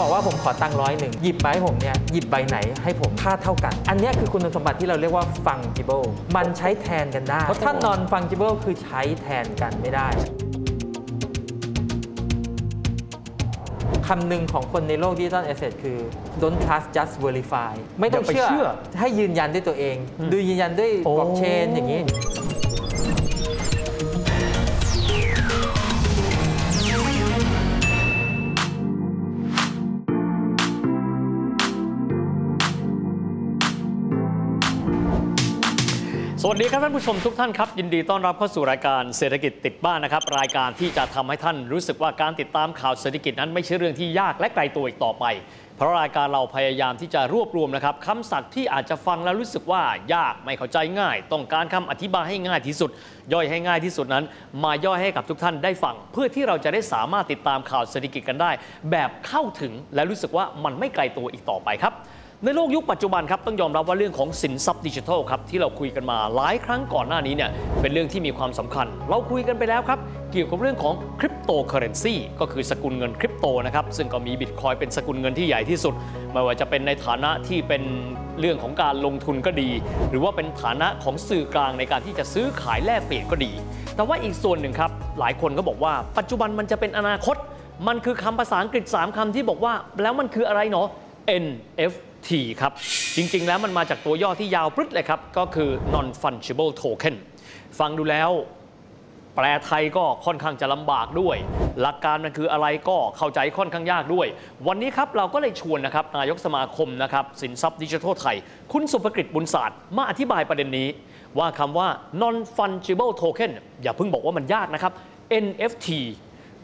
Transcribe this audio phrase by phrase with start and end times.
[0.00, 10.08] บอกว่าผมขอตังค์ร้อยหนึ่งหยิบมาให้ผมเนี่ยหยิบใบไหนให้ผมค่าเท่ากัน อันเนี้ยคือคุณสมบัติที่เราเรียกว่า fungible มันใช้แทนกันได้ เพราะถ้า non fungible คือใช้แทนกันไม่ได้
[14.06, 15.98] คำหนึ่งของคนในโลกดิจิทัลแอสเซทคือ
[16.40, 18.66] don't trust just verify ไม่ต้องอย่าไปเชื่อเชื่อ
[18.98, 19.96] ให้ยืนยันด้วยตัวเอง
[20.32, 22.00] ดูยืนยันด้วยโอ้บล็อกเชนอย่างนี้
[36.56, 45.24] วัสดีครับท่านผู้ชมทุกท่านครับ ยินดีต้อนรับเข้าสู่รายการเศรษฐกิจติดบ้านนะครับ รายการที่จะทำให้ท่านรู้สึกว่าการติดตามข่าวเศรษฐกิจนั้นไม่ใช่เรื่องที่ยากและไกลตัวอีกต่อไป
[45.76, 49.82] เพราะรายการเราพยายามที่จะรวบรวมนะครับคำศัพท์ที่อาจจะฟังแล้วรู้สึกว่า
[50.14, 52.90] ยากไม่เข้าใจง่าย ต้องการคำอธิบายให้ง่ายที่สุด
[53.32, 54.24] ย่อยให้ง่ายที่สุดนั้น
[54.64, 58.50] มาย่อยให้กับทุกท่านได้ฟัง เพื่อที่เราจะได้สามารถติดตามข่าวเศรษฐกิจกันได้
[58.90, 61.94] แบบเข้าถึงและรู้สึกว่ามันไม่ไกลตัวอีกต่อไปครับ
[62.46, 67.50] ในโลกยุคปัจจุบันครับต้องยอมรับว่าเรื่องของสินทรัพย์ดิจิทัลครับที่เราคุยกันมาหลายครั้งก่อนหน้านี้เนี่ย
[67.80, 69.98] เป็นเรื่องที่มีความสำคัญ เราคุยกันไปแล้วครับ
[70.32, 75.94] เกี่ยวกับเรื่องของคริปโตเคอเรนซีก็คือสกุลเงินคริปโตนะครับซึ่งก็มีบิตคอยเป็นสกุลเงินที่ใหญ่ที่สุด
[76.32, 77.82] ไม่ว่าจะเป็นในฐานะที่เป็น
[78.40, 79.70] เรื่องของการลงทุนก็ดี
[80.10, 83.52] หรือว่าเป็นฐานะของสื่อกลางในการที่จะซื้อขายแลกเปลี่ยนก็ดี
[83.96, 87.36] แต่ว่าอีกส่วนหนึ่งครับหลายคนก็บอกว่า ปัจจุบันมันจะเป็นอนาคต
[87.88, 90.88] มันคือคำภาษาอังกฤษ 3คำที่บอกว่า แล้วมันคืออะไรเนาะ
[91.44, 92.13] NFT
[92.60, 92.72] ครับ
[93.16, 97.14] จริง ๆ แล้วมันมาจากตัวย่อที่ยาวปรึ๊ดเลยครับ ก็คือ non fungible token
[97.78, 98.30] ฟังดูแล้ว
[99.36, 101.36] แปลไทยก็ค่อนข้างจะลำบากด้วย
[101.80, 104.26] หลักการมันคืออะไรก็เข้าใจค่อนข้างยากด้วย
[104.66, 108.36] วันนี้ครับเราก็เลยชวนนะครับนายกสมาคมนะครับสินทรัพย์ดิจิทัลไทย
[108.72, 110.88] คุณสุภกฤษบุญศาสตร์มาอธิบายประเด็นนี้
[111.38, 111.88] ว่าคำว่า
[112.22, 113.50] non fungible token
[113.82, 114.92] อย่าเพิ่งบอกว่ามันยากนะครับ
[115.44, 115.88] NFT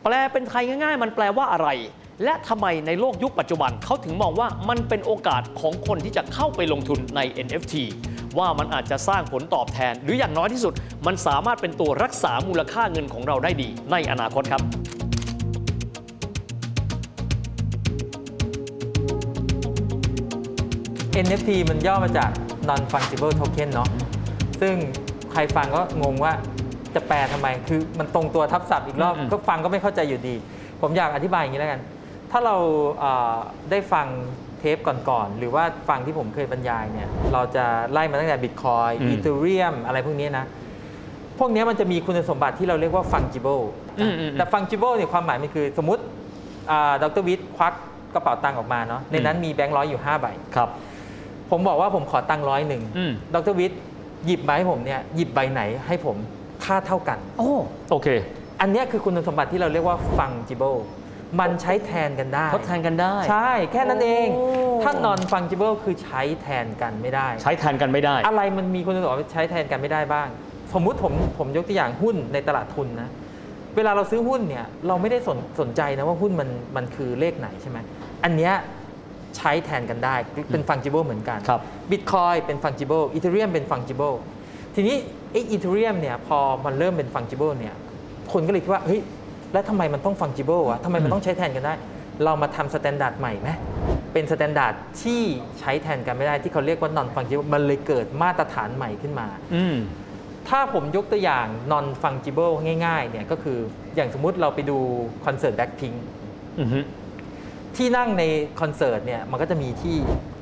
[0.04, 1.68] แปลเป็นไทยง่าย ๆ มันแปลว่าอะไร
[2.24, 7.74] และทำไมในโลกยุคปัจจุบันเขาถึงมองว่ามันเป็นโอกาสของคนที่จะเข้าไปลงทุนใน NFT
[8.38, 10.74] ว่ามันอาจจะสร้างผลตอบแทน หรืออย่างน้อยที่สุด
[11.06, 14.62] มันสามารถเป็นตัวรักษามูลค่าเงินของเราได้ดี ในอนาคตครับ
[21.24, 22.30] NFT มันย่อมาจาก
[22.68, 23.88] non fungible token เนาะ
[24.60, 24.74] ซึ่ง
[25.32, 26.32] ใครฟังก็งงว่า
[26.94, 30.34] จะแปลทำไม คือมันตรงตัวทับศัพท์อีกรอบอืมก็ฟังก็ไม่เข้าใจอยู่ดี
[30.82, 31.80] ผมอยากอธิบายอย่างนี้แล้วกัน
[32.30, 32.56] ถ้าเรา
[32.98, 33.36] เอ่อ
[33.70, 34.06] ได้ฟัง
[34.58, 40.44] เทปก่อนๆ หรือว่าฟังที่ผมเคยบรรยายเนี่ย เราจะไล่มาตั้งแต่ Bitcoin อืม Ethereum อะไรพวกนี้นะ
[41.38, 43.62] พวกนี้มันจะมีคุณสมบัติที่เราเรียกว่า fungible
[44.00, 46.02] อืมอืมแต่ fungible เนี่ยความหมายมันคือสมมติ
[47.02, 47.74] ดรวิทย์ควัก
[48.14, 50.26] กระเป๋าตังค์ออกมาเนาะ ในนั้นมีแบงค์ร้อยอยู่5ใบ
[50.56, 50.68] ครับ
[51.50, 53.80] ผมบอกว่าผมขอตังค์ร้อยหนึ่งอืมดรวิทย์
[54.26, 56.16] หยิบมาให้ผมเนี่ย หยิบใบไหนให้ผม
[56.66, 57.50] ค่าเท่ากัน โอ้
[57.90, 58.08] โอเค
[58.60, 60.78] อันเนี้ยคือคุณสมบัติที่เราเรียกว่า fungible
[61.40, 64.46] มันใช้แทนกันได้ ทดแทนกันได้ ใช่แค่นั้นเอง โอ้
[64.82, 70.28] ถ้า non fungible คือใช้แทนกันไม่ได้ ใช้แทนกันไม่ได้ อะไรมันมีคุณสมบัติใช้แทนกันไม่ได้บ้าง
[70.74, 73.08] สมมุติผมผมยกตัวอย่างหุ้นในตลาดทุนนะ
[73.76, 77.78] เวลาเราซื้อหุ้นเนี่ยเราไม่ได้สนสนใจนะว่าหุ้นมันมันคือเลขไหนใช่ไหม
[78.24, 78.54] อันเนี้ย
[79.36, 80.14] ใช้แทนกันได้
[80.52, 81.60] เป็น fungible เหมือนกัน ครับ
[81.90, 84.16] Bitcoin เป็น fungible Ethereum เป็น fungible
[84.74, 84.96] ทีนี้
[85.32, 87.74] ไอ้ Ethereum เนี่ยพอมันเริ่มเป็น fungible เนี่ย
[88.32, 89.00] คนก็เลยคิดว่าเฮ้ย
[89.52, 91.74] แล้วทำไมมันต้อง fungible วะทำไมมันต้องใช้แทนกันได้
[92.24, 93.50] เรามาทำ standard ใหม่ไหม
[94.12, 95.22] เป็น standard ที่
[95.60, 99.76] ใช้แทนกันไม่ได้ที่เขาเรียกว่า non fungible มันเลยเกิดมาตรฐานใหม่ขึ้นมาอืม
[100.48, 102.54] ถ้าผมยกตัวอย่าง non fungible
[102.86, 103.58] ง่ายๆเนี่ยก็คือ
[103.94, 104.78] อย่างสมมุติเราไปดู
[105.24, 105.96] คอนเสิร์ต Blackpink
[106.60, 106.80] อือฮึ
[107.76, 108.22] ที่นั่งใน
[108.60, 109.96] คอนเสิร์ตเนี่ยมันก็จะมีที่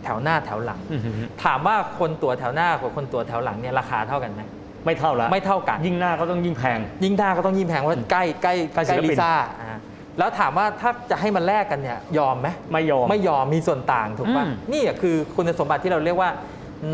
[0.05, 1.11] แถวหน้าแถวหลังอือฮึ
[1.45, 4.43] ถามว่าคนตั๋วแถวหน้ากับคนตั๋วแถวหลังเนี่ยราคาเท่ากันไหม
[4.85, 9.77] ไม่เท่าแล้วไม่เท่ากัน ยิ่งหน้าก็ต้องยิ่งแพง ยิ่งหน้าก็ต้องยิ่งแพงว่าใกล้ใกล้ใกล้ศิลปินลิซ่าอ่า
[10.19, 16.31] แล้วถามว่าถ้าจะให้มันแลกกันเนี่ยยอมไหมไม่ยอมไม่ยอมมีส่วนต่างถูกป่ะอืมนี่อะคือคุณสมบัติที่เราเรียกว่า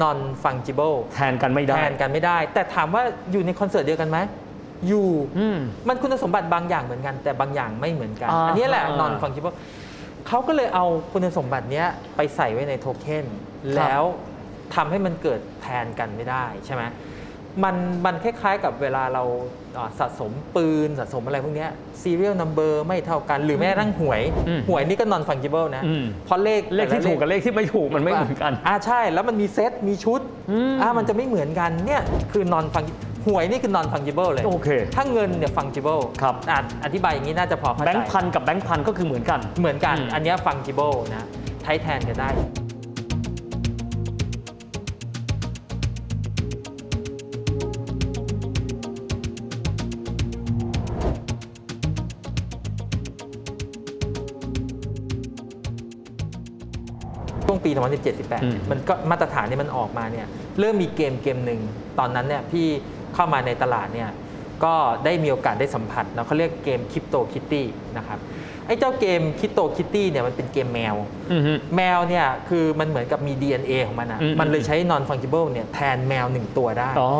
[0.02, 3.02] non fungible แทนกันไม่ได้แทนกันไม่ได้ แต่ถามว่า
[3.32, 4.18] อยู่ในคอนเสิร์ตเดียวกันไหม
[4.88, 5.08] อยู่
[5.38, 5.58] อืม
[5.88, 9.54] มันคุณสมบัติบางอย่างเหมือนกัน แต่บางอย่างไม่เหมือนกันอ่าอันนี้แหละอ่า non fungible
[10.28, 11.86] เขาก็เลยเอาคุณสมบัติเนี้ย
[12.16, 13.26] ไปใส่ไว้ในโทเค็น
[13.76, 14.02] แล้ว
[14.74, 16.82] ทำให้มันเกิดแทนกันไม่ได้ใช่ไหม
[17.64, 19.22] มันมันคล้ายๆกับเวลาเรา
[19.76, 21.70] อ่าสะสมปืนสะสมอะไรพวกเนี้ย
[22.02, 30.20] serial number ไม่เท่ากัน หรือแม้กระทั่งหวยอืมหวยนี่ก็ non fungible นะอืมเพราะเลขเลขที่แต่ะถูกกับเลขที่ไม่ถูกมันไม่เหมือนกัน อ่าใช่ แล้วมันมีเซตมีชุด
[30.50, 32.02] อืมอ่ามันจะไม่เหมือนกันเนี่ย
[32.32, 41.26] คือ non fungible หวยนี่คือ non fungible เลย โอเค ถ้าเงินเนี่ย fungible ครับอะอธิบายอย่างนี้น่าจะพอเข้าใจแบงค์พันกับแบงค์พันก็คือเหมือนกัน เหมือนกันอืมอันเนี้ย fungible นะ
[41.62, 42.30] ใช้แทนกันได้
[57.64, 57.70] ปี
[58.20, 60.26] 2017-18 มันก็มาตรฐานนี้มันออกมาเนี่ย
[60.58, 61.60] เริ่มมีเกมเกมหนึ่ง
[61.98, 62.66] ตอนนั้นเนี่ยพี่
[63.14, 64.10] เข้ามาในตลาดเนี่ย
[64.64, 64.74] ก็
[65.04, 67.66] ได้มีโอกาสได้สัมผัสแล้วเขาเรียกเกม CryptoKitty
[67.96, 68.18] นะครับ
[68.66, 70.94] ไอ้เจ้าเกม CryptoKitty เนี่ยมันเป็นเกมแมว
[71.32, 77.10] อือฮึแมวเนี่ยคือมันเหมือนกับมี DNA ของมันอะอืมมันเลยใช้ non fungible เนี่ยแทนแมวหนึ่งตัวได้อ๋อ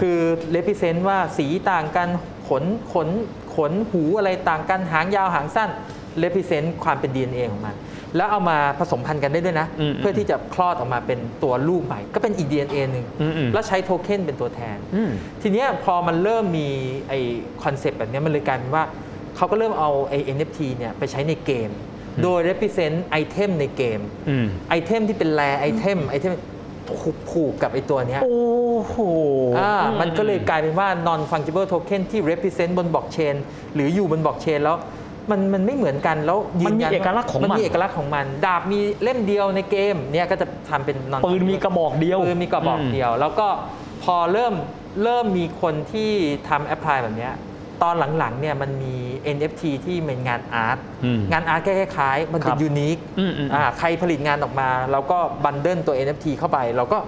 [0.00, 0.18] คือ
[0.56, 2.08] represent ว่าสีต่างกัน
[2.48, 3.08] ขนขน
[3.56, 5.70] ขนหูอะไรต่างกันหางยาวหางสั้น
[6.22, 7.74] represent ความเป็น DNA ของมัน
[8.16, 15.10] แล้วเอามาผสมพันธุ์กันได้ด้วยนะอืมเพื่อที่จะคลอดออกมาเป็นตัวลูกใหม่ ก็เป็นอีก DNA หนึ่งอืมอืมแล้วใช้โทเค็นเป็นตัวแทนอืม
[15.42, 16.68] ทีเนี้ยพอมันเริ่มมี
[17.08, 17.12] ไอ
[17.62, 18.84] concept แบบเนี้ยมันเลยกลายเป็นว่า
[19.36, 21.70] เขาก็เริ่มเอาไอ NFT เนี่ยไปใช้ในเกม
[22.22, 26.34] โดย represent ไอเทมในเกมอืมไอเทมที่เป็น rare item ไอเทม
[26.88, 28.40] ผูกผูกกับไอตัวเนี้ยโอ้
[28.84, 28.96] โห
[29.58, 33.34] อ่ามันก็เลยกลายเป็นว่า non fungible token ที่ represent บนบล็อกเชน
[33.74, 34.76] หรืออยู่บนบล็อกเชนแล้ว
[35.30, 43.46] มันมันไม่เหมือนกันแล้วยืมันมียัเอกลักษณ์ของมันมันมีเอกลักษณ์ของมัน ดาบมีเล่มเดียวในเกมเนี่ยก็จะทำเป็น non ปืนมีกระบอกเดียวปืนมีกระบอกเดียว แล้วก็
[44.04, 44.54] พอเริ่ม
[45.02, 46.10] เริ่มมีคนที่
[46.48, 47.34] ทำ apply แบบเนี้ย
[47.82, 48.94] ตอนหลังๆเนี่ยมันมี
[49.36, 56.98] NFT ที่เป็นงาน art อืมงาน art คล้ายๆ มันเป็น unique อืมอืมอ่าใครผลิตงานออกมาเราก็ bundle ตัว NFT เข้าไป เราก็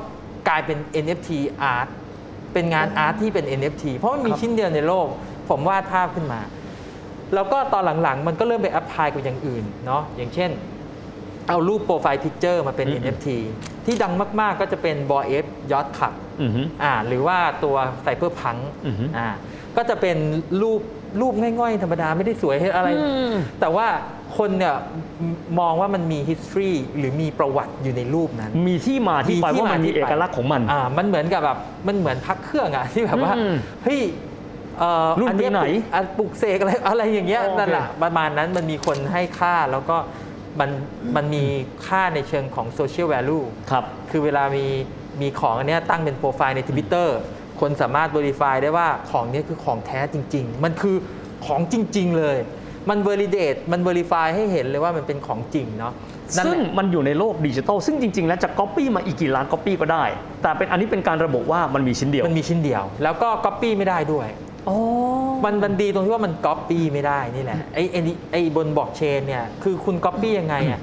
[0.49, 1.31] กลายเป็น NFT
[1.63, 1.89] art
[2.53, 5.07] เป็นงาน art ที่เป็น NFT เพราะมันมีครับชิ้นเดียวในโลก
[5.49, 6.41] ผมวาดภาพขึ้นมา
[7.35, 10.51] แล้วก็ตอนหลังๆ มันก็เริ่มไป apply กับอย่างอื่นเนาะอย่างเช่น
[11.49, 13.29] เอารูป profile picture มาเป็นอืม NFT
[13.85, 16.13] ที่ดังมากๆก็จะเป็น Bored Ape Yacht Club
[16.43, 19.29] อือฮึอ่าหรือว่าตัวไซเ e อร์พังอือฮึอ่า
[19.77, 20.17] ก็จะเป็น
[20.63, 20.81] รูป
[21.21, 23.87] รูปง่อยๆ ธรรมดาไม่ได้สวยอะไรอืมแต่ว่า
[24.39, 24.75] คนเนี่ย
[25.31, 33.55] มองว่ามันมี history หรือมีประวัติอยู่ในรูปนั้น มีที่มาที่ไปมีที่ว่ามันมามีมีเอกลักษณ์ของมันอ่ามันเหมือนกับแบบมันเหมือนพระเครื่องอะที่แบบว่าอืม
[33.85, 34.28] เฮ้ยเอ่อ
[35.21, 39.97] รุ่นอะไรปีไหนปลุกอะปลุกเสกอะไรอะไรอย่างเงี้ยโอเคนั่นแหละประมาณนั้นมันมีคนให้ค่าแล้วก็
[40.61, 40.71] มัน
[41.17, 41.45] มันมี
[41.87, 44.67] ค่าในเชิงของ social value ครับคือเวลามี
[45.21, 47.09] มีของอันเนี้ยตั้งเป็นโปรไฟล์ใน Twitter
[47.61, 50.97] คนสามารถ Verify ได้ว่าของเนี้ยคือของแท้จริง ๆ มันคือ
[51.47, 52.37] ของจริง ๆ เลย
[52.89, 55.93] มัน Validate มัน Verify ให้เห็นเลยว่ามันเป็นของจริงเนาะ
[56.37, 60.05] นั่นแหละซึ่งมันอยู่ในโลกดิจิทัลซึ่งจริง ๆ แล้วจะก๊อปปี้มาอีกกี่ล้านก๊อปปี้ก็ได้
[60.43, 64.48] แต่เป็นอันนี้เป็นการระบุว่ามันมีชิ้นเดียว มันมีชิ้นเดียว แล้วก็ Copy ไม่ได้ด้วยอ๋อ
[65.45, 70.81] มันมันดีตรงที่ว่ามัน Copy ไม่ได้นี่แหละไอ้ไอ้นี่ไอ้บนบล็อกเชนเนี่ยคือคุณ Copy ยังไงอะ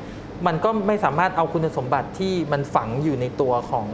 [0.47, 3.87] มันก็ไม่สามารถเอาคุณสมบัติที่มันฝังอยู่ในตัวของ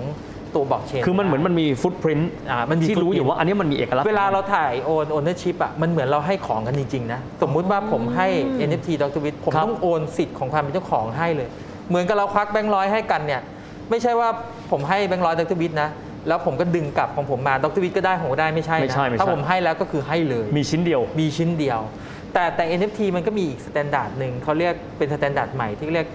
[0.55, 2.19] ตัวบล็อกเชนคือมันเหมือนมันมี footprint
[2.51, 8.27] อ่ามันมีที่รู้อยู่ footprint ว่าอันนี้มันมีเอกลักษณ์ เวลาเราถ่ายโอน ownership อะมันเหมือนเราให้ของกันจริง ๆ นะ สมมุติว่าผมให้
[8.67, 11.49] NFT ดรวิทผมครับต้องโอนสิทธิ์ของความเป็นเจ้าของให้เลย
[11.89, 13.41] เหมือนกับเราควักแบงค์ร้อยให้กันเนี่ย
[13.89, 14.29] ไม่ใช่ว่า
[14.71, 15.89] ผมให้แบงค์ร้อยดรวิทนะ
[16.27, 21.79] แล้วผมก็ดึงกลับของผมมาดรวิทก็ได้ผมก็ได้ไม่ใช่ไม่นะใช่ไม่ใช่ ถ้าผมให้แล้วก็คือให้เลย มีชิ้นเดียว มีชิ้นเดียว
[22.33, 26.07] แต่แต่ NFT มันก็มีอีก standard หนึ่งเขาเรียกเป็น standard ใหม่ที่เรียก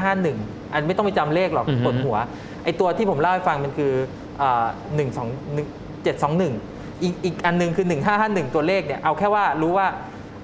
[0.00, 2.16] 1551 อันไม่ต้องไปจำเลขหรอกอือฮึ ปวดหัว
[2.64, 3.92] ไอตัวที่ผมเล่าให้ฟังมันคือ
[4.42, 4.64] อ่า
[4.96, 5.66] หนึ่งสองหนึ่ง
[6.04, 6.54] เจ็ดสองหนึ่ง
[7.02, 7.86] อีกอีกอันหนึงคือ
[8.20, 9.86] 1551 ตัวเลขเนี่ยเอาแค่ว่ารู้ว่า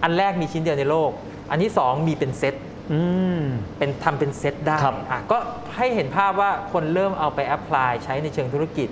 [0.03, 1.11] อันแรกมีชิ้นเดียวในโลก
[1.51, 2.68] อันที่ 2 มีเป็นเซตอืม
[3.79, 5.39] เป็นทำเป็นเซตได้ครับอะก็
[5.77, 8.89] ให้เห็นภาพว่าคนเริ่มเอาไป apply ใช้ในเชิงธุรกิจ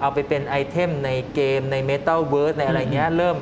[0.00, 3.36] เอาไปเป็นไอเทมในเกมใน Metaverse ในอะไรเงี้ยเริ่ม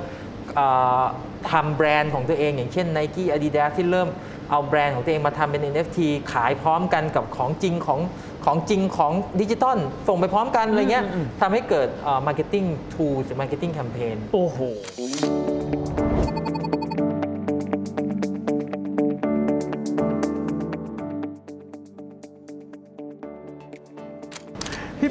[0.55, 0.67] เอ่
[1.01, 1.05] อ
[1.51, 4.09] ทำแบรนด์ของตัวเองอย่างเช่น Nike Adidas ที่เริ่ม
[4.51, 5.99] เอาแบรนด์ของตัวเองมาทำเป็น NFT
[6.33, 8.01] ขายพร้อมกันกับของจริงของ
[8.45, 14.59] ของจริงของดิจิตอลส่งไปพร้อมกันอะไรเงี้ยอืมอืมทำให้เกิดเอ่อ marketing tools หรือ marketing campaign โอ้โห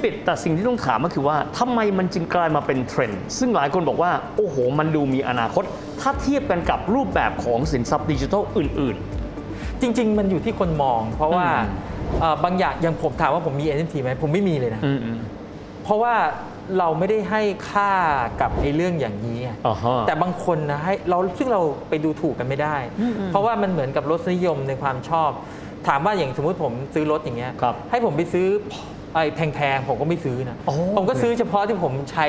[0.06, 5.64] ปิดแต่สิ่งที่ต้องถามก็คือว่าทำไมมันจึงกลายมาเป็นเทรนด์ซึ่งหลายคนบอกว่า โอ้โห มันดูมีอนาคต
[6.02, 8.98] ถ้าเทียบกันกับรูปแบบของสินทรัพย์ดิจิทัลอื่น
[9.82, 15.20] จริง ๆ มันอยู่ที่คนมอง เพราะว่าอืมเอ่อบางอย่างอย่างผมถามว่าผมมี NFT ไหมผมไม่มีเลยนะๆอืมอืม
[15.84, 16.14] เพราะว่า
[16.78, 17.92] เราไม่ได้ให้ค่า
[18.42, 25.32] กับไอ้เรื่องอย่างนี้ไงอ่าฮะแต่บางคนนะให้เราซึ่งเราไปดูถูกกันไม่ได้อืมอืมเพราะว่ามันเหมือนกับรสนิยมในความชอบ
[25.88, 28.48] ถามว่าอย่างสมมุติผมซื้อรถอย่างเงี้ยครับให้ผมไปซื้อ
[29.16, 32.26] ไอ้แพงๆผมก็ไม่ซื้อนะอ๋อผมก็ซื้อเฉพาะที่ผมใช้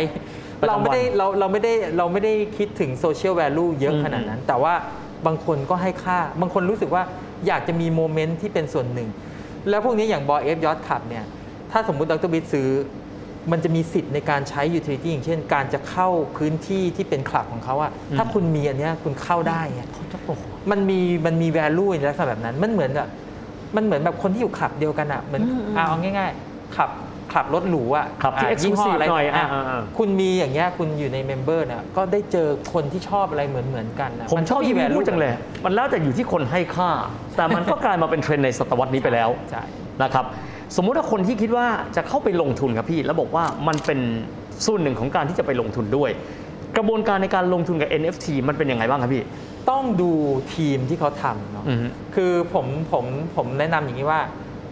[0.60, 4.74] ประจำวันเราไม่ได้เราเราไม่ได้เราไม่ได้คิดถึงโซเชียลแวลูเยอะอืมขนาดนั้น แต่ว่า
[5.26, 7.02] บางคนก็ให้ค่า บางคนรู้สึกว่า
[7.46, 9.08] อยากจะมีโมเมนต์ที่เป็นส่วนหนึ่ง
[9.68, 11.24] แล้วพวกนี้อย่าง Bored Ape Yacht Club เนี่ย
[11.72, 12.68] ถ้าสมมุติดรวิทซื้อ
[13.52, 23.06] มันจะมีสิทธิ์ในการใช้ utility อย่างเช่น การจะเข้าพื้นที่ที่เป็นคลับของเขาอะถ้าคุณมีอันเนี้ยคุณเข้าได้อะเขาจะโอ้โหมันมีมันมี value ในลักษณะแบบนั้น มันเหมือนกับ
[23.76, 26.90] มันเหมือนแบบคนที่อยู่คลับเดียวกันอะเหมือนอืมอืมอะเอาง่ายๆ ขับ
[27.34, 35.32] ขับรถหรูอะขับที่ะยี่ห้อ exclusive อะไรหน่อยอะอ่าอ่าคุณมีอย่างเงี้ยคุณอยู่ใน member เนี่ยก็ได้เจอคนที่ชอบอะไรเหมือนเหมือนๆกันนะผมชอบที่พี่ value พูดจังเลย
[35.64, 36.90] มันแล้วแต่อยู่ที่คนให้ค่า
[37.36, 39.62] แต่มันก็กลายมาเป็นเทรนด์ในศตวรรษนี้ไปแล้วใช่
[40.02, 40.24] นะครับ
[40.76, 41.66] สมมุติว่าคนที่คิดว่า
[41.96, 44.00] จะเข้าไปลงทุนครับพี่ แล้วบอกว่ามันเป็น
[44.66, 46.10] ส่วนหนึ่งของการที่จะไปลงทุนด้วย
[46.76, 49.24] กระบวนการในการลงทุนกับ NFT มันเป็นยังไงบ้างครับพี่
[49.70, 50.12] ต้องดู
[50.54, 53.04] ทีมที่เขาทำเนาะอือฮึคือผมผม
[53.36, 54.20] ผมแนะนำอย่างนี้ว่า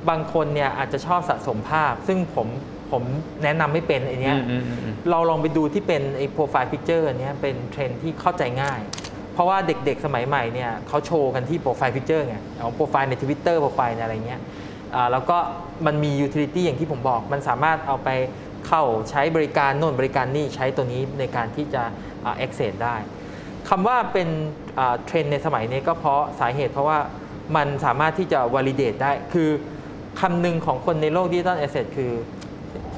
[0.08, 2.49] บางคนเนี่ยอาจจะชอบสะสมภาพ ซึ่งผม
[2.92, 3.02] ผม
[3.44, 8.80] แนะนำไม่เป็นไอเนี้ยอืมอืมอืมอืมเราลองไปดูที่เป็นไอ้ profile picture เนี้ยเป็นเทรนด์ที่เข้าใจง่าย
[9.32, 14.40] เพราะว่าเด็กๆสมัยใหม่เนี่ยเขาโชว์กันที่ profile picture ไงเอาโปรไฟล์ใน Twitter โปรไฟล์ในอะไรเงี้ย
[14.94, 15.38] อ่าแล้วก็
[15.87, 18.08] มันมี utility อย่างที่ผมบอก มันสามารถเอาไป
[18.66, 21.82] เข้าใช้บริการโน่นบริการนี่ใช้ตัวนี้ในการที่จะ
[22.25, 22.96] อ่า access ได้
[23.68, 24.28] คำว่าเป็น
[24.78, 26.99] อ่าเทรนด์ในสมัยนี้ก็เพราะสาเหตุเพราะว่า
[27.56, 29.50] มันสามารถที่จะ validate ได้คือ
[30.21, 32.12] คำหนึ่งของคนในโลก digital asset คือ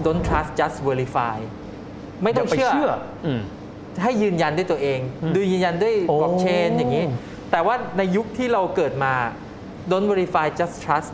[0.04, 1.36] don't trust just verify
[2.22, 2.90] ไม่ต้องอย่าไปเชื่อเชื่อ
[3.26, 3.40] อืม
[4.02, 7.04] ให้ยืนยันด้วยตัวเองอืมดูยืนยันด้วยโอ้บล็อกเชนอย่างนี้
[7.50, 9.14] แต่ว่าในยุคที่เราเกิดมา
[9.90, 11.10] don't verify just trust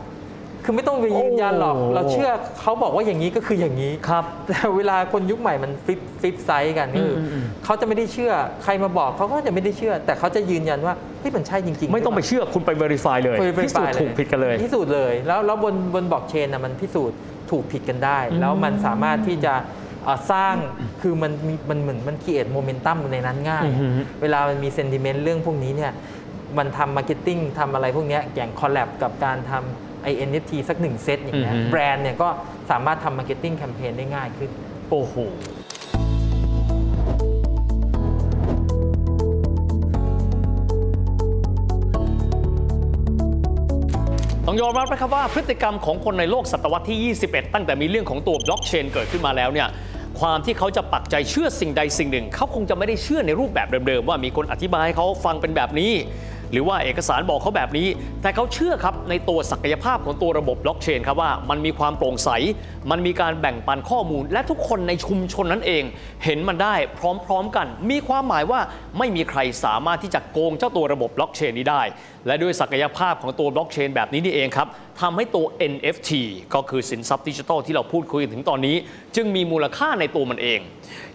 [0.65, 2.29] คือไม่ต้องไปยืนยันหรอก เราเชื่อ
[2.61, 8.31] เขาบอกว่าอย่างนี้ก็คืออย่างนี้ครับแต่เวลาคนยุคใหม่มัน flip flip side กันคืออืมอืมเขาจะไม่ได้เชื่อ
[8.63, 17.17] ใครมาบอกเขาก็จะไม่ได้เชื่อ แต่เขาจะยืนยันว่าเฮ้ยมันใช่จริงๆ ไม่ต้องไปเชื่อคุณไป verify เลยไปพิสูจน์ถูกผิดกันเลยพิสูจน์เลยแล้วแล้วบนบนบล็อกเชนนะมันพิสูจน์
[17.51, 19.53] ถูกผิดกันได้ แล้วมันสามารถที่จะ
[20.05, 20.55] เอ่อสร้าง
[21.01, 23.87] คือมันมีมันเหมือนมันค e เอทโมเมนตัมในนั้นง่ายอือฮึ
[24.21, 25.91] เวลามันมี sentiment เรื่องพวกนี้เนี่ย
[26.57, 32.29] มันทำ marketing ทำอะไรพวกเนี้ยอย่าง collab กับการทำ ไอ NFT สักหนึ่งเซตอย่างเงี้ยอือฮึแบรนด์เนี่ยก็
[32.71, 34.49] สามารถทำ marketing campaign ได้ง่ายขึ้น
[34.89, 35.15] โอ้โห
[44.47, 49.67] ต้องยอมรับนะครับว่าพฤติกรรมของคนในโลกศตวรรษที่ 21 ตั้งแต่มีเรื่องของตัวบล็อกเชนเกิดขึ้นมาแล้วเนี่ย
[50.19, 55.91] ความที่เขาจะปักใจเชื่อสิ่งใดสิ่งหนึ่ง เขาคงจะไม่ได้เชื่อในรูปแบบเดิมๆ ว่ามีคนอธิบายให้เขาฟังเป็นแบบนี้
[56.53, 57.87] หรือว่าเอกสารบอกเขาแบบนี้
[58.21, 62.29] แต่เขาเชื่อครับในตัวศักยภาพของตัวระบบบล็อกเชนครับว่ามันมีความโปร่งใส
[62.91, 65.83] มันมีการแบ่งปันข้อมูล และทุกคนในชุมชนนั้นเอง
[66.23, 66.75] เห็นมันได้
[67.25, 68.59] พร้อมๆกัน มีความหมายว่า
[68.97, 71.81] ไม่มีใครสามารถที่จะโกงเจ้าตัวระบบบล็อกเชนนี้ได้
[72.27, 74.67] และด้วยศักยภาพของตัวบล็อกเชนแบบนี้นี่เองครับ
[75.01, 76.11] ทำให้ตัว NFT
[76.53, 78.75] ก็คือสินทรัพย์ดิจิทัลที่เราพูดคุยกันถึงตอนนี้
[79.15, 80.59] จึงมีมูลค่าในตัวมันเอง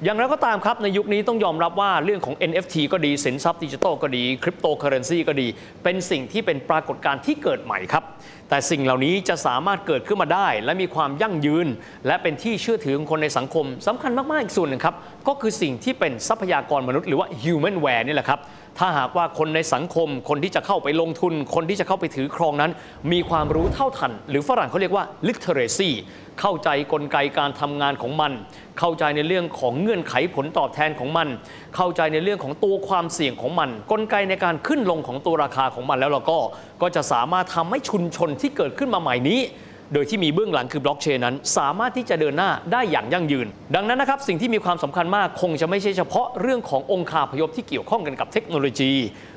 [0.04, 5.47] อย่างไรก็ตามครับในยุคนี้ต้องยอมรับว่าเรื่องของ NFT ก็ดี สินทรัพย์ดิจิทัลก็ดีคริปโตเคอเรนซีก็ดี
[5.85, 8.04] เป็นสิ่งที่เป็นปรากฏการณ์ที่เกิดใหม่ครับ
[8.49, 11.66] แต่สิ่งเหล่านี้จะสามารถเกิดขึ้นมาได้ และมีความยั่งยืน
[12.06, 14.94] และเป็นที่เชื่อถือของคนในสังคมสำคัญมากๆอีกส่วนหนึ่งครับ
[15.28, 18.40] ก็คือสิ่งที่เป็นทรัพยากรมนุษย์หรือว่า humanware นี่แหละครับ
[18.78, 22.73] ถ้าหากว่าคนในสังคม คนที่จะเข้าไปลงทุน คนที่จะเข้าไปถือครองนั้น
[23.12, 25.90] มีความรู้เท่าทัน หรือฝรั่งเขาเรียกว่า literacy
[26.40, 28.32] เข้าใจกลไกการทำงานของมัน
[28.78, 31.28] เข้าใจในเรื่องของเงื่อนไขผลตอบแทนของมัน
[31.76, 36.38] เข้าใจในเรื่องของตัวความเสี่ยงของมัน กลไกในการขึ้นลงของตัวราคาของมันแล้วเราก็
[36.82, 39.40] ก็จะสามารถทำให้ชุมชนที่เกิดขึ้นมาใหม่นี้
[39.92, 48.92] โดยที่มีเบื้องหลังคือบล็อกเชนนั้น สามารถที่จะเดินหน้าได้อย่างยั่งยืน ดังนั้นนะครับสิ่งที่มีความสำคัญมากคงจะไม่ใช่เฉพาะเรื่องขององค์คาพยพที่เกี่ยวข้องกันกับเทคโนโลยี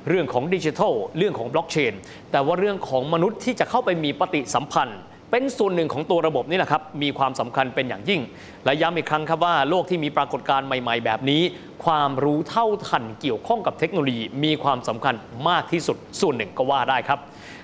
[0.09, 1.93] เรื่องของดิจิทัลเรื่องของบล็อกเชน
[2.31, 4.99] แต่ว่าเรื่องของมนุษย์ที่จะเข้าไปมีปฏิสัมพันธ์
[5.31, 8.21] เป็นส่วนหนึ่งของตัวระบบนี่แหละครับ มีความสำคัญเป็นอย่างยิ่ง
[8.65, 11.41] และย้ำอีกครั้งครับว่าโลกที่มีปรากฏการณ์ใหม่ ๆ แบบนี้
[11.85, 15.15] ความรู้เท่าทันเกี่ยวข้องกับเทคโนโลยี มีความสำคัญ
[15.49, 17.19] มากที่สุดส่วนหนึ่งก็ว่าได้ครับ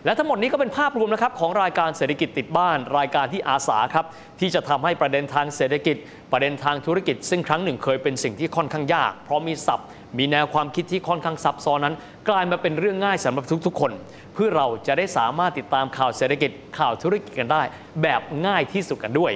[0.05, 4.05] และทั้งหมดนี้ก็เป็นภาพรวมนะครับของรายการเศรษฐกิจติดบ้าน รายการที่อาสาครับ
[4.39, 5.95] ที่จะทำให้ประเด็นทางเศรษฐกิจ
[6.31, 9.87] ประเด็นทางธุรกิจ ซึ่งครั้งหนึ่งเคยเป็นสิ่งที่ค่อนข้างยาก เพราะมีศัพท์
[10.17, 11.95] มีแนวความคิดที่ค่อนข้างซับซ้อนนั้น
[12.29, 13.91] กลายมาเป็นเรื่องง่ายสำหรับทุกๆ คน
[14.33, 17.61] เพื่อเราจะได้สามารถติดตามข่าวเศรษฐกิจข่าวธุรกิจกันได้
[18.01, 19.31] แบบง่ายที่สุดกันด้วย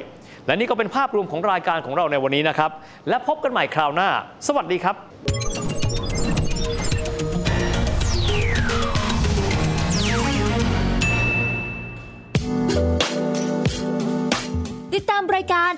[0.47, 2.71] และนี่ก็เป็นภาพรวมของรายการของเราในวันนี้นะครับ
[3.09, 4.09] และพบกันใหม่คราวหน้า
[4.47, 5.60] สวัสดีครับ